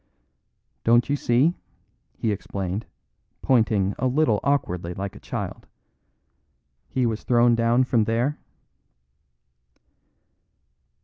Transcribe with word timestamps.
"Don't 0.83 1.11
you 1.11 1.15
see," 1.15 1.53
he 2.17 2.31
explained, 2.31 2.87
pointing 3.43 3.93
a 3.99 4.07
little 4.07 4.39
awkwardly 4.43 4.95
like 4.95 5.15
a 5.15 5.19
child, 5.19 5.67
"he 6.89 7.05
was 7.05 7.21
thrown 7.23 7.53
down 7.53 7.83
from 7.83 8.05
there?" 8.05 8.39